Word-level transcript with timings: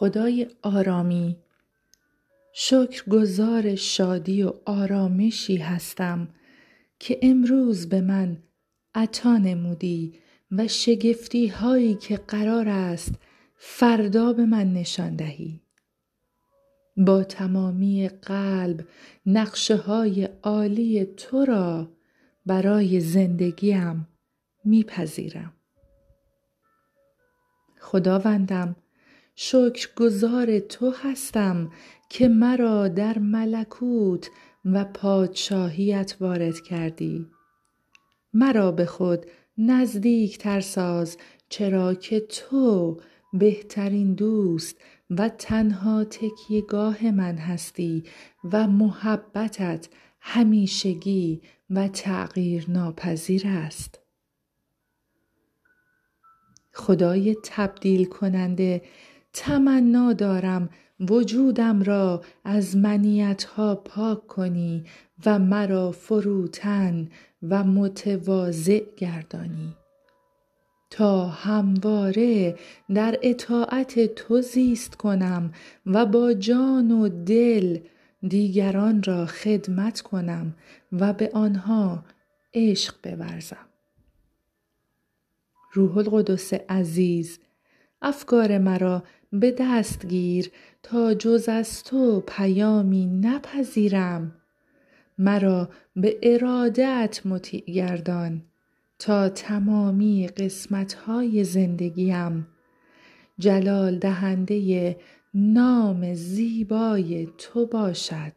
خدای 0.00 0.46
آرامی. 0.62 1.36
شکرگزار 2.52 3.74
شادی 3.74 4.42
و 4.42 4.52
آرامشی 4.64 5.56
هستم 5.56 6.28
که 6.98 7.18
امروز 7.22 7.88
به 7.88 8.00
من 8.00 8.42
عطا 8.94 9.36
نمودی 9.36 10.18
و 10.50 10.68
شگفتی 10.68 11.46
هایی 11.46 11.94
که 11.94 12.16
قرار 12.16 12.68
است 12.68 13.14
فردا 13.56 14.32
به 14.32 14.46
من 14.46 14.72
نشان 14.72 15.16
دهی. 15.16 15.60
با 16.96 17.24
تمامی 17.24 18.08
قلب 18.08 18.86
نقشه 19.26 19.76
های 19.76 20.28
عالی 20.42 21.04
تو 21.04 21.44
را 21.44 21.92
برای 22.46 23.00
زندگیم 23.00 24.08
میپذیرم. 24.64 25.52
خداوندم 27.80 28.76
شکرگزار 29.42 30.58
تو 30.58 30.90
هستم 30.90 31.70
که 32.08 32.28
مرا 32.28 32.88
در 32.88 33.18
ملکوت 33.18 34.30
و 34.64 34.84
پادشاهیت 34.84 36.16
وارد 36.20 36.60
کردی. 36.60 37.26
مرا 38.34 38.72
به 38.72 38.86
خود 38.86 39.26
نزدیکتر 39.58 40.60
ساز 40.60 41.16
چرا 41.48 41.94
که 41.94 42.20
تو 42.20 43.00
بهترین 43.32 44.14
دوست 44.14 44.76
و 45.10 45.28
تنها 45.28 46.04
تکیهگاه 46.04 47.10
من 47.10 47.36
هستی 47.36 48.04
و 48.52 48.66
محبتت 48.66 49.88
همیشگی 50.20 51.42
و 51.70 51.88
تغییر 51.88 52.64
ناپذیر 52.68 53.42
است. 53.46 54.00
خدای 56.72 57.36
تبدیل 57.44 58.04
کننده 58.04 58.82
تمنا 59.32 60.12
دارم 60.12 60.68
وجودم 61.00 61.82
را 61.82 62.22
از 62.44 62.76
منیتها 62.76 63.74
پاک 63.74 64.26
کنی 64.26 64.84
و 65.26 65.38
مرا 65.38 65.90
فروتن 65.90 67.08
و 67.42 67.64
متواضع 67.64 68.82
گردانی. 68.96 69.76
تا 70.90 71.26
همواره 71.26 72.58
در 72.94 73.18
اطاعت 73.22 74.14
تو 74.14 74.40
زیست 74.40 74.94
کنم 74.94 75.52
و 75.86 76.06
با 76.06 76.32
جان 76.32 76.90
و 76.90 77.08
دل 77.08 77.78
دیگران 78.28 79.02
را 79.02 79.26
خدمت 79.26 80.00
کنم 80.00 80.54
و 80.92 81.12
به 81.12 81.30
آنها 81.34 82.04
عشق 82.54 82.94
بورزم. 83.02 83.66
روح 85.72 85.98
القدس 85.98 86.52
عزیز 86.52 87.38
افکار 88.02 88.58
مرا 88.58 89.02
به 89.32 89.54
دست 89.58 90.06
گیر 90.06 90.50
تا 90.82 91.14
جز 91.14 91.48
از 91.48 91.84
تو 91.84 92.20
پیامی 92.20 93.06
نپذیرم. 93.06 94.32
مرا 95.18 95.68
به 95.96 96.18
ارادت 96.22 97.20
مطیع 97.24 97.64
گردان 97.64 98.42
تا 98.98 99.28
تمامی 99.28 100.28
قسمت 100.28 100.94
های 100.94 101.44
زندگیم. 101.44 102.46
جلال 103.38 103.98
دهنده 103.98 104.96
نام 105.34 106.14
زیبای 106.14 107.28
تو 107.38 107.66
باشد. 107.66 108.32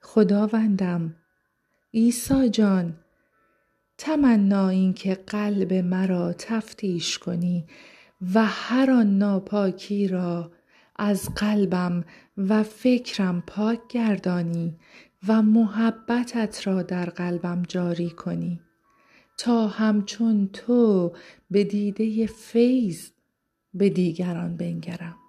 خداوندم 0.00 1.14
عیسی 1.94 2.48
جان 2.48 2.94
تمنا 3.98 4.68
این 4.68 4.94
که 4.94 5.14
قلب 5.14 5.72
مرا 5.72 6.32
تفتیش 6.32 7.18
کنی. 7.18 7.66
و 8.34 8.44
هر 8.46 8.90
آن 8.90 9.18
ناپاکی 9.18 10.08
را 10.08 10.52
از 10.96 11.34
قلبم 11.34 12.04
و 12.36 12.62
فکرم 12.62 13.42
پاک 13.46 13.80
گردانی 13.88 14.76
و 15.28 15.42
محبتت 15.42 16.66
را 16.66 16.82
در 16.82 17.04
قلبم 17.04 17.62
جاری 17.68 18.10
کنی. 18.10 18.60
تا 19.38 19.68
همچون 19.68 20.48
تو 20.52 21.12
به 21.50 21.64
دیده 21.64 22.26
فیض 22.26 23.10
به 23.74 23.88
دیگران 23.88 24.56
بنگرم. 24.56 25.21